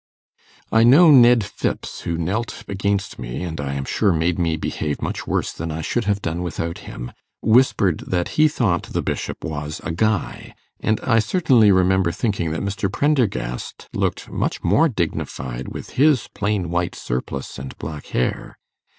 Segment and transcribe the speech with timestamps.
[0.71, 4.99] I know, Ned Phipps, who knelt against me, and I am sure made me behave
[4.99, 7.11] much worse than I should have done without him,
[7.43, 12.61] whispered that he thought the Bishop was a 'guy', and I certainly remember thinking that
[12.63, 12.91] Mr.
[12.91, 18.57] Prendergast looked much more dignified with his plain white surplice and black hair.